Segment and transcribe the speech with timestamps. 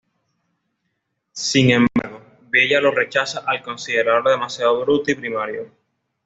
[1.31, 5.71] Sin embargo, Bella lo rechaza al considerarlo demasiado bruto y primario.